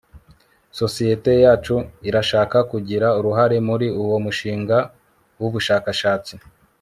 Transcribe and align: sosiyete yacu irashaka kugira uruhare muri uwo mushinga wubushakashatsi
sosiyete 0.79 1.31
yacu 1.45 1.75
irashaka 2.09 2.57
kugira 2.71 3.07
uruhare 3.19 3.57
muri 3.67 3.87
uwo 4.03 4.17
mushinga 4.25 4.77
wubushakashatsi 5.39 6.33